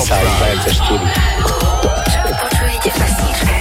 sa 0.00 0.16
aj 0.16 0.26
24. 0.64 1.00
Počujete 2.40 2.88
pesničke. 2.96 3.54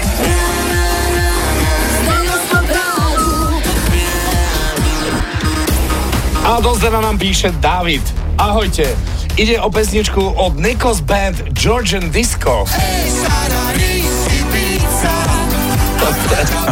A 6.50 6.58
do 6.64 6.74
nám 7.04 7.20
píše 7.20 7.52
David. 7.60 8.02
Ahojte. 8.40 8.96
Ide 9.38 9.62
o 9.62 9.70
pesničku 9.72 10.34
od 10.36 10.60
Nikos 10.60 11.00
Band 11.04 11.54
Georgian 11.56 12.12
Disco. 12.12 12.66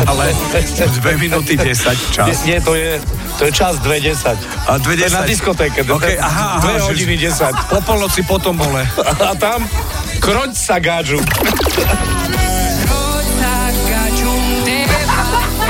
Ale 0.06 0.30
2 0.54 1.18
minúty 1.18 1.58
10 1.58 2.14
čas. 2.14 2.28
Nie, 2.28 2.36
nie, 2.46 2.58
to 2.62 2.76
je, 2.78 3.02
to 3.42 3.50
je 3.50 3.52
čas 3.52 3.82
2.10. 3.82 4.38
A 4.70 4.78
2.10. 4.78 4.84
To 4.84 4.90
je 4.92 5.10
na 5.10 5.24
diskotéke. 5.26 5.80
Okay, 5.88 6.20
aha, 6.22 6.62
aha, 6.62 6.78
2 6.86 6.90
hodiny 6.94 7.16
10. 7.18 7.50
Po 7.74 7.80
polnoci 7.82 8.22
potom 8.22 8.54
bole. 8.54 8.86
A 9.02 9.34
tam 9.34 9.66
kroť 10.22 10.52
sa 10.54 10.78
gáču. 10.78 11.18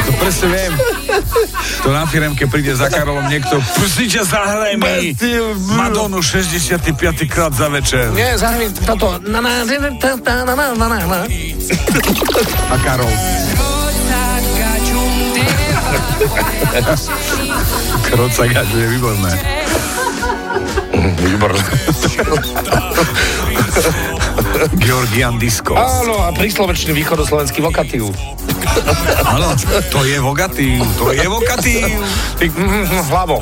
To 0.07 0.11
presne 0.23 0.47
viem. 0.47 0.73
To 1.83 1.91
na 1.91 2.07
firemke 2.07 2.47
príde 2.47 2.71
za 2.75 2.87
Karolom 2.87 3.27
niekto, 3.27 3.59
prosím 3.75 4.07
ťa, 4.07 4.21
zahraj 4.23 4.73
mi 4.79 5.15
Madonu 5.75 6.23
65. 6.23 6.95
krát 7.27 7.51
za 7.51 7.67
večer. 7.67 8.11
Nie, 8.15 8.39
zahraj 8.39 8.71
toto. 8.87 9.19
Na, 9.27 9.43
na, 9.43 9.63
na, 9.63 9.77
na, 9.91 10.43
na, 10.47 10.53
na, 10.55 10.87
na, 10.87 10.97
na. 11.03 11.19
A 12.71 12.75
Karol. 12.83 13.11
Kroca 18.05 18.45
gaďu 18.45 18.77
je 18.77 18.87
výborné. 18.87 19.31
Výborné. 21.17 21.63
Georgian 24.77 25.41
Disco. 25.41 25.73
Áno, 25.73 26.21
a 26.21 26.29
príslovečný 26.33 26.93
východoslovenský 26.93 27.65
vokatív. 27.65 28.13
Áno, 29.25 29.57
to 29.89 30.05
je 30.05 30.17
vogatív, 30.21 30.85
to 31.01 31.13
je 31.13 31.25
vokatív. 31.25 31.97
Ty, 32.37 32.45
mm, 32.45 33.09
hlavo. 33.09 33.41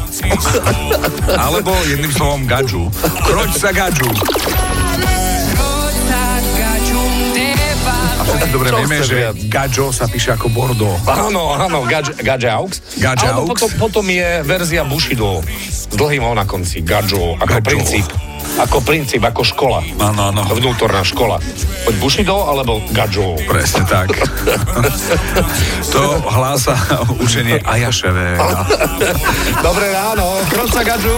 Alebo 1.35 1.75
jedným 1.87 2.11
slovom 2.15 2.47
gadžu. 2.47 2.87
Kroč 3.27 3.59
sa 3.59 3.75
gadžu. 3.75 4.07
Dobre 8.51 8.67
Čo 8.69 8.77
vieme, 8.81 8.97
že 9.01 9.15
viac? 9.31 9.73
sa 9.93 10.05
píše 10.05 10.29
ako 10.33 10.47
Bordeaux. 10.51 10.97
Áno, 11.05 11.55
áno, 11.55 11.85
Gadge, 11.85 12.13
Gadge 12.19 12.49
Aux. 12.49 12.69
Gadge 12.97 13.25
Alebo 13.25 13.45
Aux. 13.45 13.49
potom, 13.53 13.69
potom 13.77 14.05
je 14.05 14.43
verzia 14.43 14.83
Bushido 14.83 15.41
s 15.69 15.87
dlhým 15.89 16.23
O 16.25 16.33
na 16.33 16.43
konci. 16.43 16.81
Gadžo, 16.81 17.37
ako 17.39 17.47
Gadžo. 17.47 17.67
princíp. 17.69 18.07
Ako 18.55 18.77
princíp, 18.79 19.21
ako 19.25 19.41
škola. 19.41 19.79
Áno, 19.99 20.31
áno. 20.31 20.41
Vnútorná 20.53 21.01
škola. 21.01 21.41
Poď 21.83 21.95
Bushido 21.97 22.45
alebo 22.45 22.79
Gadžo. 22.93 23.35
Presne 23.49 23.83
tak. 23.89 24.13
to 25.93 26.01
hlása 26.29 26.77
učenie 27.19 27.59
Ajaševe. 27.65 28.37
Dobré 29.59 29.91
ráno, 29.91 30.39
kroca 30.47 30.81
Gadžu. 30.85 31.17